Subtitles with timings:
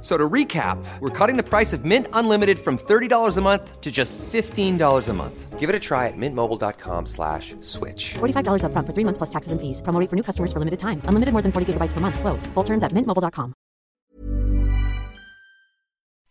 [0.00, 3.90] So to recap, we're cutting the price of Mint Unlimited from $30 a month to
[3.90, 5.58] just $15 a month.
[5.58, 8.14] Give it a try at mintmobile.com slash switch.
[8.20, 9.82] $45 upfront for three months plus taxes and fees.
[9.82, 11.02] Promo rate for new customers for limited time.
[11.06, 12.20] Unlimited more than 40 gigabytes per month.
[12.20, 12.46] Slows.
[12.54, 13.54] Full terms at mintmobile.com.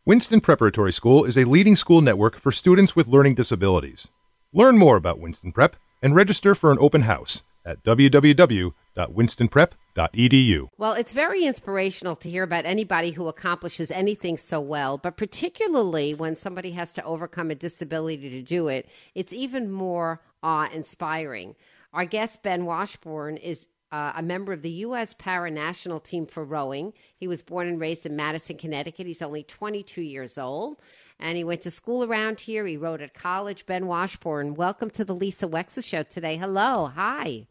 [0.05, 4.07] Winston Preparatory School is a leading school network for students with learning disabilities.
[4.53, 10.69] Learn more about Winston Prep and register for an open house at www.winstonprep.edu.
[10.77, 16.15] Well, it's very inspirational to hear about anybody who accomplishes anything so well, but particularly
[16.15, 21.55] when somebody has to overcome a disability to do it, it's even more awe inspiring.
[21.93, 25.15] Our guest, Ben Washburne, is uh, a member of the U.S.
[25.17, 26.93] para national team for rowing.
[27.15, 29.07] He was born and raised in Madison, Connecticut.
[29.07, 30.81] He's only 22 years old,
[31.19, 32.65] and he went to school around here.
[32.65, 33.65] He rowed at college.
[33.65, 36.37] Ben Washburne, welcome to the Lisa Wexler Show today.
[36.37, 36.91] Hello.
[36.93, 37.47] Hi.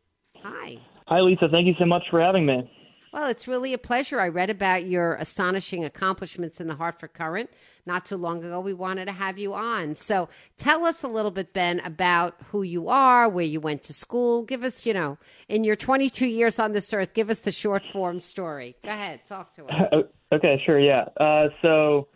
[0.47, 0.77] Hi.
[1.08, 1.48] Hi, Lisa.
[1.50, 2.70] Thank you so much for having me.
[3.12, 4.20] Well, it's really a pleasure.
[4.20, 7.51] I read about your astonishing accomplishments in the Hartford Courant
[7.86, 8.61] not too long ago.
[8.61, 9.95] We wanted to have you on.
[9.95, 13.92] So tell us a little bit, Ben, about who you are, where you went to
[13.92, 14.42] school.
[14.42, 15.18] Give us, you know,
[15.48, 18.77] in your 22 years on this earth, give us the short form story.
[18.84, 20.05] Go ahead, talk to us.
[20.33, 21.05] okay, sure, yeah.
[21.18, 22.08] Uh, so,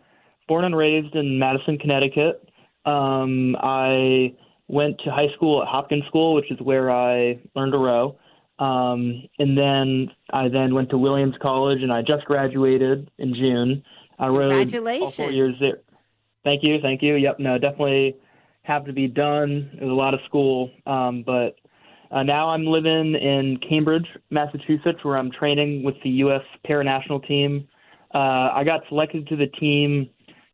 [0.47, 2.47] born and raised in Madison, Connecticut.
[2.85, 4.35] Um, I
[4.67, 8.17] went to high school at Hopkins School, which is where I learned to row.
[8.61, 13.83] Um, and then I then went to Williams College, and I just graduated in June.
[14.19, 15.19] I rowed Congratulations.
[15.19, 15.79] all four years there.
[16.43, 17.15] Thank you, thank you.
[17.15, 18.17] Yep, no, definitely
[18.61, 19.71] have to be done.
[19.73, 21.55] It was a lot of school, um, but
[22.11, 26.43] uh, now I'm living in Cambridge, Massachusetts, where I'm training with the U.S.
[26.67, 27.67] Paranational team.
[28.13, 30.07] Uh, I got selected to the team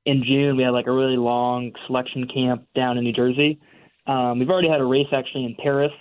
[0.05, 0.55] in June.
[0.55, 3.59] We had like a really long selection camp down in New Jersey.
[4.05, 5.91] Um, we've already had a race actually in Paris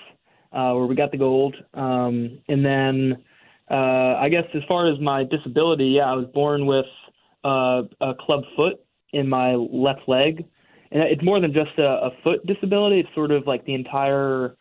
[0.52, 1.56] uh, where we got the gold.
[1.74, 3.24] Um, and then
[3.70, 6.86] uh, I guess as far as my disability, yeah, I was born with
[7.44, 8.80] uh, a club foot
[9.12, 10.44] in my left leg,
[10.90, 13.00] and it's more than just a, a foot disability.
[13.00, 14.56] It's sort of like the entire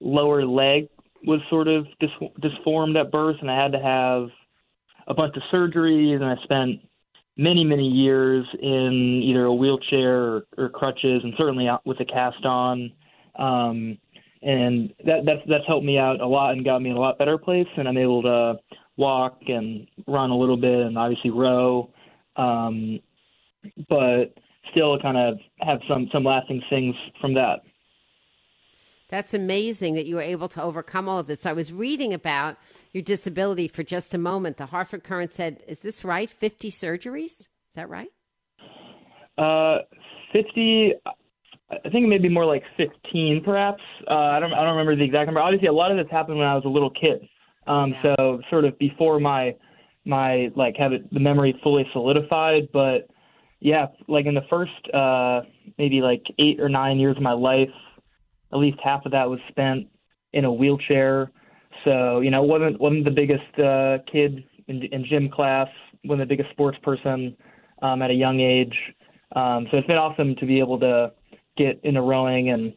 [0.00, 0.88] lower leg
[1.24, 4.28] was sort of dis- disformed at birth, and I had to have
[5.08, 6.80] a bunch of surgeries, and I spent
[7.36, 12.44] many many years in either a wheelchair or, or crutches, and certainly with a cast
[12.44, 12.92] on.
[13.38, 13.98] Um,
[14.42, 17.18] and that that's that's helped me out a lot and got me in a lot
[17.18, 17.66] better place.
[17.76, 18.54] And I'm able to
[18.96, 21.90] walk and run a little bit, and obviously row,
[22.36, 22.98] um,
[23.88, 24.34] but
[24.70, 27.60] still kind of have some some lasting things from that.
[29.08, 31.46] That's amazing that you were able to overcome all of this.
[31.46, 32.56] I was reading about
[32.92, 34.56] your disability for just a moment.
[34.56, 36.28] The Hartford Courant said, "Is this right?
[36.28, 37.40] Fifty surgeries?
[37.40, 38.08] Is that right?"
[39.38, 39.78] Uh,
[40.32, 40.92] fifty.
[41.68, 43.82] I think maybe more like 15, perhaps.
[44.08, 45.40] Uh, I don't I don't remember the exact number.
[45.40, 47.28] Obviously, a lot of this happened when I was a little kid.
[47.66, 48.14] Um, Yeah.
[48.16, 49.56] So sort of before my
[50.04, 52.68] my like have it the memory fully solidified.
[52.72, 53.08] But
[53.60, 55.40] yeah, like in the first uh,
[55.76, 57.68] maybe like eight or nine years of my life,
[58.52, 59.88] at least half of that was spent
[60.32, 61.32] in a wheelchair.
[61.84, 65.68] So you know, wasn't wasn't the biggest uh, kid in, in gym class,
[66.04, 67.36] wasn't the biggest sports person
[67.82, 68.76] um, at a young age.
[69.34, 71.12] Um, so it's been awesome to be able to
[71.56, 72.74] get into rowing and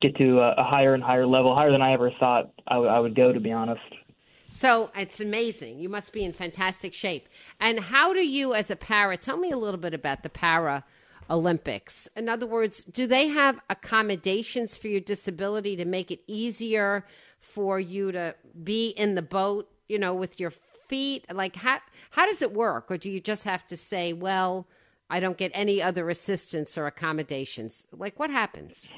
[0.00, 2.90] get to a, a higher and higher level, higher than I ever thought I, w-
[2.90, 3.82] I would go, to be honest.
[4.48, 5.80] So it's amazing.
[5.80, 7.28] You must be in fantastic shape.
[7.60, 10.84] And how do you, as a para, tell me a little bit about the para
[11.28, 12.08] Olympics?
[12.16, 17.04] In other words, do they have accommodations for your disability to make it easier
[17.40, 21.24] for you to be in the boat, you know, with your feet?
[21.32, 21.78] Like how
[22.10, 22.90] how does it work?
[22.90, 24.68] Or do you just have to say, well,
[25.10, 27.86] I don't get any other assistance or accommodations?
[27.92, 28.88] Like what happens?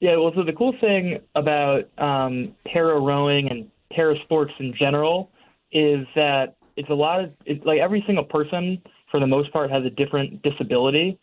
[0.00, 5.30] Yeah, well, so the cool thing about um, para rowing and para sports in general
[5.72, 8.80] is that it's a lot of it's like every single person
[9.10, 11.18] for the most part has a different disability.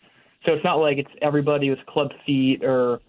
[0.45, 2.99] So it's not like it's everybody with club feet or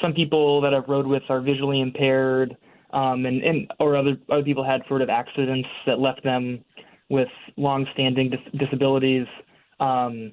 [0.00, 2.56] some people that I've rowed with are visually impaired,
[2.92, 6.64] um, and, and or other other people had sort of accidents that left them
[7.08, 9.26] with long-standing dis- disabilities.
[9.80, 10.32] Um,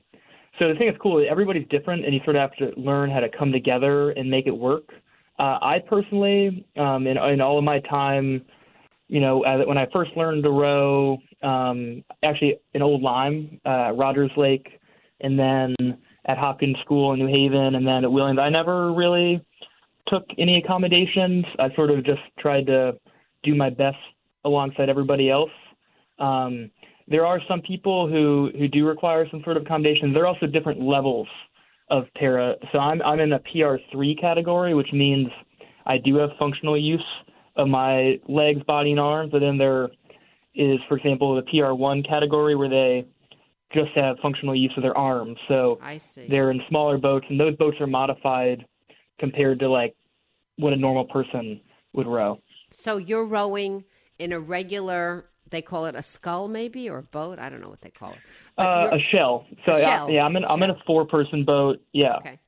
[0.60, 3.10] so the thing that's cool is everybody's different, and you sort of have to learn
[3.10, 4.84] how to come together and make it work.
[5.40, 8.44] Uh, I personally, um, in, in all of my time,
[9.08, 13.92] you know, uh, when I first learned to row, um, actually in Old Lyme, uh,
[13.94, 14.68] Rogers Lake,
[15.22, 15.76] and then
[16.28, 19.42] at Hopkins School in New Haven, and then at Williams, I never really
[20.08, 21.46] took any accommodations.
[21.58, 22.94] I sort of just tried to
[23.44, 23.98] do my best
[24.44, 25.52] alongside everybody else.
[26.20, 26.70] Um,
[27.10, 30.14] there are some people who who do require some sort of accommodation.
[30.14, 31.28] There are also different levels
[31.90, 32.56] of para.
[32.72, 35.28] So I'm I'm in a PR3 category, which means
[35.86, 37.06] I do have functional use
[37.56, 39.32] of my legs, body, and arms.
[39.32, 39.90] But then there
[40.56, 43.06] is, for example, the PR1 category where they
[43.74, 45.38] just have functional use of their arms.
[45.48, 46.28] So I see.
[46.30, 48.66] they're in smaller boats, and those boats are modified
[49.20, 49.96] compared to like
[50.58, 51.62] what a normal person
[51.94, 52.40] would row.
[52.72, 53.84] So you're rowing
[54.20, 57.40] in a regular, they call it a scull maybe or a boat.
[57.40, 58.24] I don't know what they call it.
[58.58, 59.46] Uh, a shell.
[59.66, 60.08] So A yeah, shell.
[60.08, 61.82] yeah, I'm in I'm in a four person boat.
[61.94, 62.20] Yeah.
[62.20, 62.40] Okay.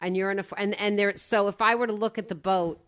[0.00, 1.16] And you're in a and and there.
[1.16, 2.80] So if I were to look at the boat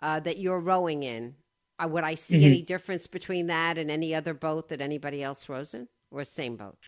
[0.00, 1.36] uh, that you're rowing in,
[1.78, 2.46] uh, would I see Mm-hmm.
[2.46, 6.56] any difference between that and any other boat that anybody else rows in, or same
[6.56, 6.78] boat?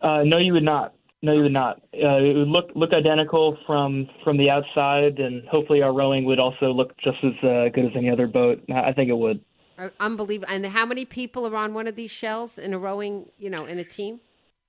[0.00, 0.94] Uh, no, you would not.
[1.22, 1.78] No, you would not.
[1.94, 6.38] Uh, it would look look identical from from the outside, and hopefully our rowing would
[6.38, 8.62] also look just as uh, good as any other boat.
[8.70, 9.40] I I think it would.
[9.78, 10.52] Uh, Unbelievable.
[10.52, 13.26] And how many people are on one of these shells in a rowing?
[13.38, 14.20] You know, in a team.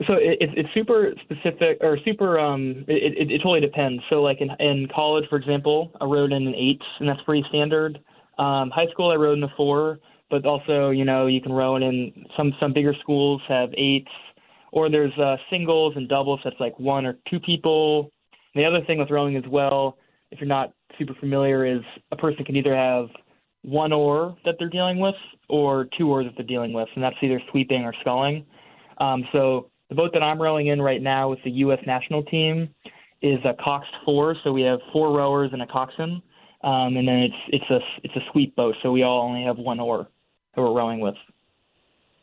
[0.05, 2.39] So it, it, it's super specific or super.
[2.39, 4.03] Um, it, it, it totally depends.
[4.09, 7.43] So like in in college, for example, I rowed in an eight, and that's pretty
[7.49, 7.99] standard.
[8.37, 9.97] Um, high school, I rowed in a four,
[10.29, 14.11] but also you know you can row in, some some bigger schools have eights,
[14.71, 16.41] or there's uh, singles and doubles.
[16.43, 18.11] That's like one or two people.
[18.53, 19.97] And the other thing with rowing as well,
[20.31, 21.81] if you're not super familiar, is
[22.11, 23.07] a person can either have
[23.63, 25.15] one oar that they're dealing with
[25.49, 28.45] or two oars that they're dealing with, and that's either sweeping or sculling.
[28.99, 31.79] Um, so the boat that I'm rowing in right now with the U.S.
[31.85, 32.69] national team
[33.21, 36.21] is a coxed four, so we have four rowers and a coxswain,
[36.63, 39.57] um, and then it's it's a it's a sweep boat, so we all only have
[39.57, 40.07] one oar
[40.55, 41.15] that we're rowing with.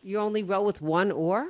[0.03, 1.47] You only row with one oar.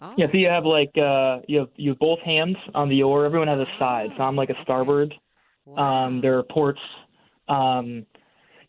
[0.00, 0.12] Oh.
[0.18, 3.24] Yeah, so you have like uh, you have you have both hands on the oar.
[3.24, 5.14] Everyone has a side, so I'm like a starboard.
[5.76, 6.80] Um, there are ports.
[7.48, 8.04] Um,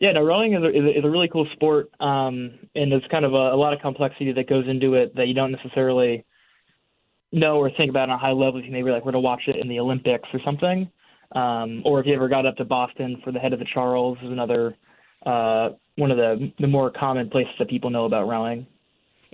[0.00, 3.32] yeah, no, rowing is a, is a, really cool sport, um, and there's kind of
[3.32, 6.24] a, a lot of complexity that goes into it that you don't necessarily
[7.32, 8.58] know or think about on a high level.
[8.58, 10.90] If you maybe like were to watch it in the Olympics or something,
[11.32, 14.18] um, or if you ever got up to Boston for the head of the Charles,
[14.22, 14.76] is another
[15.24, 18.66] uh, one of the the more common places that people know about rowing.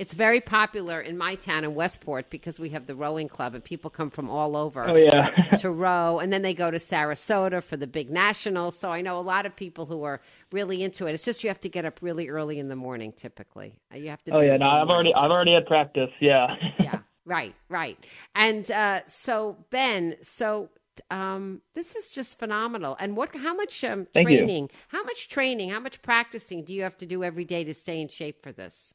[0.02, 3.62] It's very popular in my town in Westport because we have the rowing club and
[3.62, 5.30] people come from all over Oh yeah.
[5.58, 8.76] to row and then they go to Sarasota for the big nationals.
[8.76, 10.20] So I know a lot of people who are
[10.50, 11.12] really into it.
[11.12, 13.78] It's just you have to get up really early in the morning typically.
[13.94, 14.56] Uh, You have to oh yeah.
[14.56, 16.10] No, I've already morning I've already had practice.
[16.18, 16.48] Yeah.
[16.80, 17.96] yeah, right, right.
[18.34, 20.68] And uh, so, Ben, so
[21.12, 22.96] um, this is just phenomenal.
[22.98, 23.36] And what?
[23.36, 24.24] How much um, you.
[24.24, 24.70] training?
[24.88, 25.70] How much training?
[25.70, 28.50] How much practicing do you have to do every day to stay in shape for
[28.50, 28.94] this?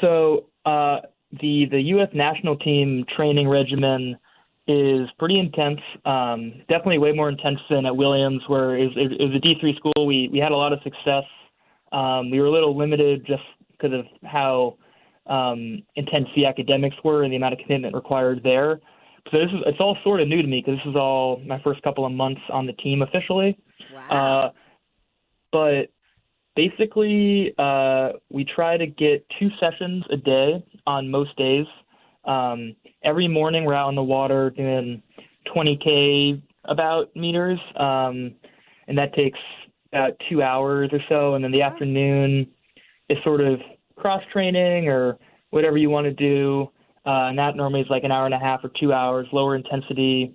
[0.00, 1.00] So uh,
[1.40, 2.08] the the U.S.
[2.14, 4.16] national team training regimen
[4.66, 5.80] is pretty intense.
[6.04, 9.76] Um, definitely way more intense than at Williams, where it was, it was a D3
[9.76, 10.06] school.
[10.06, 11.24] We we had a lot of success.
[11.92, 13.42] Um, we were a little limited just
[13.72, 14.76] because of how
[15.26, 18.80] um, intense the academics were and the amount of commitment required there.
[19.30, 21.60] So this is it's all sort of new to me because this is all my
[21.62, 23.58] first couple of months on the team officially.
[23.92, 24.08] Wow.
[24.10, 24.50] Uh,
[25.52, 25.90] but
[26.60, 31.64] basically, uh, we try to get two sessions a day on most days.
[32.26, 35.02] Um, every morning, we're out on the water doing
[35.54, 38.34] 20k about meters, um,
[38.88, 39.38] and that takes
[39.90, 41.34] about two hours or so.
[41.34, 42.46] And then the afternoon
[43.08, 43.58] is sort of
[43.96, 45.16] cross training or
[45.48, 46.70] whatever you want to do.
[47.06, 49.56] Uh, and that normally is like an hour and a half or two hours, lower
[49.56, 50.34] intensity.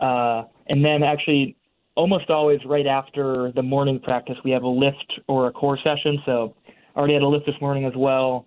[0.00, 1.56] Uh, and then actually,
[1.94, 6.18] almost always right after the morning practice, we have a lift or a core session.
[6.24, 6.54] So
[6.94, 8.46] I already had a lift this morning as well.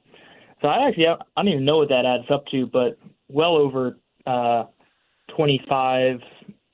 [0.61, 2.97] So I actually I don't even know what that adds up to, but
[3.29, 4.63] well over uh,
[5.35, 6.19] 25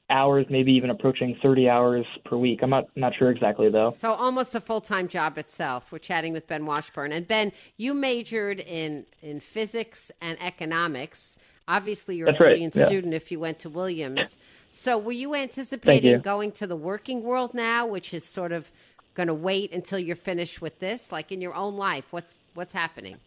[0.10, 2.60] hours, maybe even approaching 30 hours per week.
[2.62, 3.92] I'm not not sure exactly though.
[3.92, 5.92] So almost a full time job itself.
[5.92, 11.38] We're chatting with Ben Washburne, and Ben, you majored in in physics and economics.
[11.68, 12.86] Obviously, you're That's a right, brilliant yeah.
[12.86, 14.38] student if you went to Williams.
[14.74, 16.18] So, were you anticipating you.
[16.18, 18.72] going to the working world now, which is sort of
[19.16, 21.12] going to wait until you're finished with this?
[21.12, 23.18] Like in your own life, what's what's happening?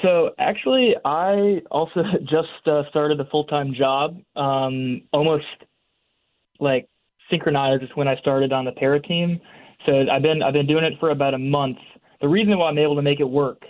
[0.00, 5.44] So actually, I also just uh, started a full time job, um, almost
[6.60, 6.88] like
[7.30, 9.38] synchronized with when I started on the para team.
[9.84, 11.76] So I've been I've been doing it for about a month.
[12.22, 13.64] The reason why I'm able to make it work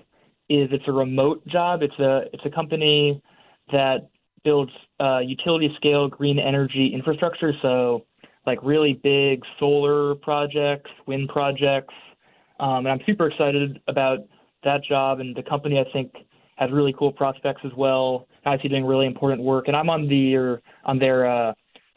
[0.48, 1.82] is it's a remote job.
[1.82, 3.20] It's a it's a company
[3.72, 4.08] that
[4.44, 7.52] builds uh, utility scale green energy infrastructure.
[7.62, 8.04] So
[8.46, 11.94] like really big solar projects, wind projects,
[12.60, 14.20] um, and I'm super excited about
[14.64, 15.20] that job.
[15.20, 16.12] And the company I think
[16.56, 18.26] has really cool prospects as well.
[18.44, 21.52] Obviously doing really important work, and I'm on the on their uh,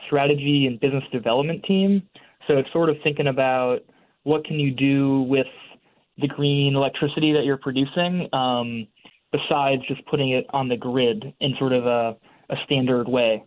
[0.05, 2.03] strategy and business development team.
[2.47, 3.79] So it's sort of thinking about
[4.23, 5.47] what can you do with
[6.17, 8.87] the green electricity that you're producing, um,
[9.31, 12.17] besides just putting it on the grid and sort of a,
[12.51, 13.43] a standard way.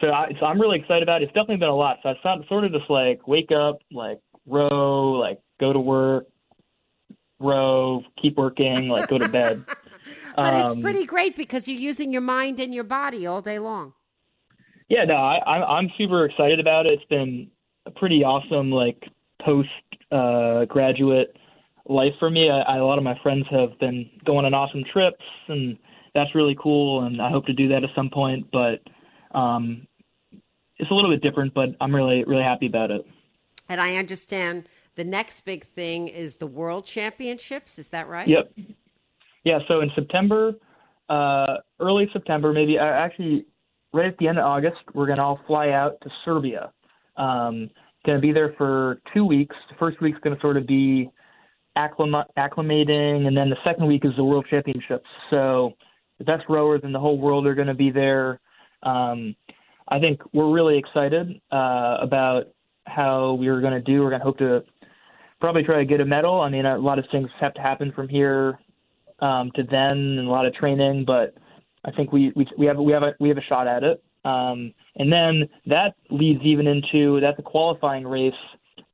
[0.00, 1.26] So, I, so I'm really excited about it.
[1.26, 1.98] It's definitely been a lot.
[2.02, 6.26] So it's not sort of just like wake up, like row, like go to work,
[7.38, 9.64] row, keep working, like go to bed.
[10.42, 13.58] But it's Um, pretty great because you're using your mind and your body all day
[13.58, 13.94] long.
[14.88, 16.94] Yeah, no, I, I'm I'm super excited about it.
[16.94, 17.50] It's been
[17.86, 19.02] a pretty awesome like
[19.44, 19.68] post
[20.12, 21.36] uh, graduate
[21.88, 22.48] life for me.
[22.50, 25.76] I, I, a lot of my friends have been going on awesome trips, and
[26.16, 27.04] that's really cool.
[27.04, 28.46] And I hope to do that at some point.
[28.50, 28.80] But
[29.38, 29.86] um,
[30.78, 31.54] it's a little bit different.
[31.54, 33.06] But I'm really really happy about it.
[33.68, 37.78] And I understand the next big thing is the World Championships.
[37.78, 38.26] Is that right?
[38.26, 38.52] Yep.
[39.44, 39.58] Yeah.
[39.68, 40.54] So in September,
[41.08, 43.46] uh, early September, maybe uh, actually
[43.92, 46.72] right at the end of August, we're gonna all fly out to Serbia.
[47.16, 47.70] Um,
[48.06, 49.54] gonna be there for two weeks.
[49.68, 51.10] The first week's gonna sort of be
[51.76, 55.08] acclimating, and then the second week is the World Championships.
[55.30, 55.72] So
[56.18, 58.40] the best rowers in the whole world are gonna be there.
[58.82, 59.34] Um,
[59.88, 62.48] I think we're really excited uh, about
[62.86, 64.02] how we're gonna do.
[64.02, 64.64] We're gonna hope to
[65.40, 66.40] probably try to get a medal.
[66.40, 68.58] I mean, a lot of things have to happen from here
[69.20, 71.04] um, to then, and a lot of training.
[71.06, 71.34] But
[71.84, 74.02] I think we we, we have we have a we have a shot at it.
[74.24, 78.34] Um, and then that leads even into that's a qualifying race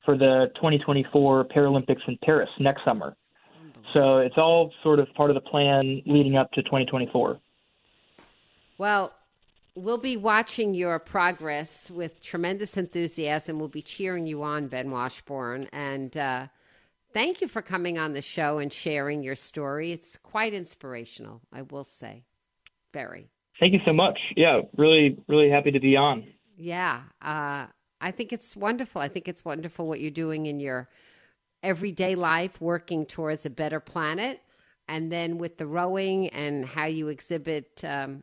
[0.04, 3.16] for the 2024 Paralympics in Paris next summer.
[3.92, 7.38] So it's all sort of part of the plan leading up to 2024.
[8.78, 9.12] Well,
[9.74, 13.58] we'll be watching your progress with tremendous enthusiasm.
[13.58, 15.68] We'll be cheering you on, Ben Washburne.
[15.72, 16.46] And uh,
[17.12, 19.92] thank you for coming on the show and sharing your story.
[19.92, 22.24] It's quite inspirational, I will say.
[22.92, 23.28] Very.
[23.60, 24.18] Thank you so much.
[24.36, 26.26] Yeah, really, really happy to be on.
[26.56, 27.02] Yeah.
[27.20, 27.66] Uh,
[28.00, 29.00] I think it's wonderful.
[29.00, 30.88] I think it's wonderful what you're doing in your
[31.62, 34.40] everyday life, working towards a better planet.
[34.88, 38.22] And then with the rowing and how you exhibit um,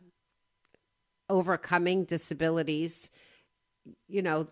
[1.30, 3.12] overcoming disabilities,
[4.08, 4.48] you know,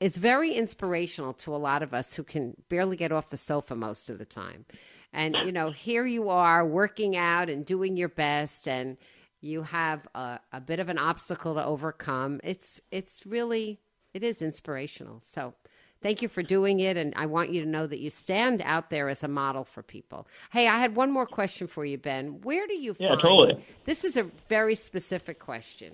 [0.00, 3.76] is very inspirational to a lot of us who can barely get off the sofa
[3.76, 4.64] most of the time.
[5.12, 8.96] And, you know, here you are working out and doing your best and
[9.42, 12.40] you have a, a bit of an obstacle to overcome.
[12.44, 13.80] It's it's really
[14.14, 15.20] it is inspirational.
[15.20, 15.54] So
[16.02, 18.90] thank you for doing it and I want you to know that you stand out
[18.90, 20.26] there as a model for people.
[20.50, 22.40] Hey, I had one more question for you, Ben.
[22.42, 23.64] Where do you Yeah, find totally.
[23.84, 25.92] This is a very specific question.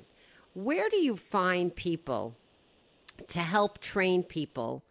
[0.55, 2.37] Where do you find people
[3.29, 4.83] to help train people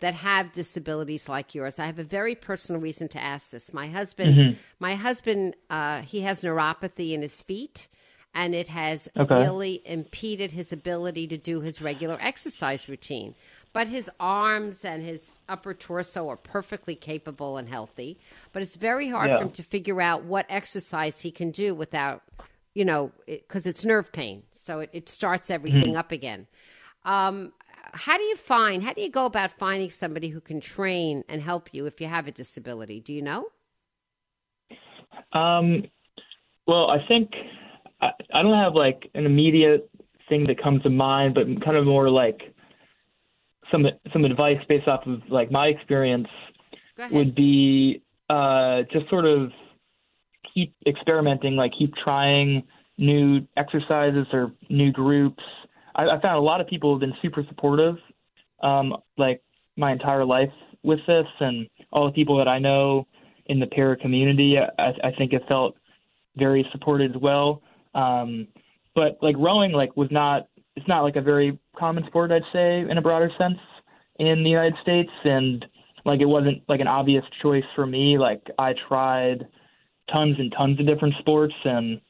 [0.00, 1.78] that have disabilities like yours.
[1.78, 3.72] I have a very personal reason to ask this.
[3.72, 4.52] My husband, Mm-hmm.
[4.80, 7.88] my husband, uh, he has neuropathy in his feet,
[8.34, 9.34] and it has Okay.
[9.36, 13.34] really impeded his ability to do his regular exercise routine.
[13.72, 18.18] But his arms and his upper torso are perfectly capable and healthy.
[18.52, 19.38] But it's very hard Yeah.
[19.38, 22.22] for him to figure out what exercise he can do without,
[22.74, 24.42] you know, because it's nerve pain.
[24.52, 26.46] So it, it starts everything up again.
[27.04, 27.52] Um,
[27.94, 31.42] how do you find, how do you go about finding somebody who can train and
[31.42, 33.00] help you if you have a disability?
[33.00, 33.46] Do you know?
[35.32, 35.84] Um,
[36.66, 37.30] well, I think
[38.00, 39.88] I, I don't have like an immediate
[40.28, 42.51] thing that comes to mind, but kind of more like
[43.72, 46.28] some some advice based off of like my experience
[47.10, 49.50] would be uh, just sort of
[50.54, 52.62] keep experimenting, like keep trying
[52.98, 55.42] new exercises or new groups.
[55.94, 57.96] I, I found a lot of people have been super supportive,
[58.62, 59.42] um, like
[59.76, 60.52] my entire life
[60.82, 63.06] with this, and all the people that I know
[63.46, 65.76] in the para community, I, I think have felt
[66.36, 67.62] very supported as well.
[67.94, 68.48] Um,
[68.94, 72.80] but like rowing, like was not it's not like a very common sport, I'd say,
[72.80, 73.58] in a broader sense
[74.18, 75.64] in the United States, and
[76.04, 78.18] like it wasn't like an obvious choice for me.
[78.18, 79.46] Like I tried
[80.12, 82.00] tons and tons of different sports, and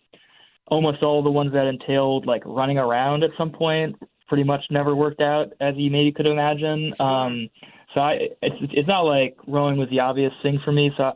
[0.69, 3.97] almost all the ones that entailed like running around at some point
[4.28, 6.95] pretty much never worked out as you maybe could imagine.
[6.99, 7.50] Um,
[7.95, 10.90] so I, it's it's not like rowing was the obvious thing for me.
[10.97, 11.12] So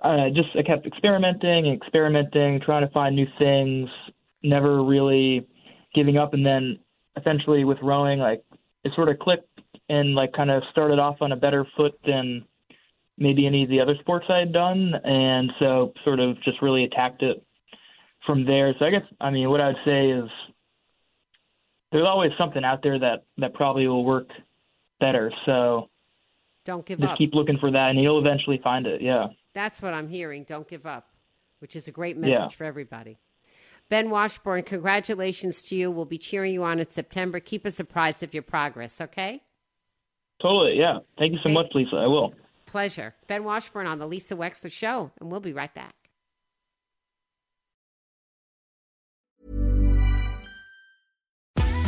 [0.00, 3.88] I just I kept experimenting and experimenting, trying to find new things,
[4.42, 5.46] never really
[5.94, 6.34] giving up.
[6.34, 6.78] And then
[7.16, 8.42] eventually with rowing, like
[8.84, 9.48] it sort of clicked
[9.88, 12.44] and like kind of started off on a better foot than
[13.18, 16.84] maybe any of the other sports I had done, and so sort of just really
[16.84, 17.44] attacked it
[18.24, 18.74] from there.
[18.78, 20.30] So I guess I mean what I'd say is
[21.92, 24.28] there's always something out there that that probably will work
[25.00, 25.32] better.
[25.44, 25.88] So
[26.64, 27.18] Don't give just up.
[27.18, 29.02] keep looking for that, and you'll eventually find it.
[29.02, 29.28] Yeah.
[29.54, 30.44] That's what I'm hearing.
[30.44, 31.08] Don't give up,
[31.58, 32.48] which is a great message Yeah.
[32.48, 33.18] for everybody.
[33.90, 35.90] Ben Washburne, congratulations to you.
[35.90, 37.40] We'll be cheering you on in September.
[37.40, 39.42] Keep us apprised of your progress, okay?
[40.40, 41.00] Totally, yeah.
[41.18, 41.96] Thank you so Thank- much, Lisa.
[41.96, 42.32] I will.
[42.66, 43.14] Pleasure.
[43.26, 45.92] Ben Washburne on the Lisa Wexler Show, and we'll be right back.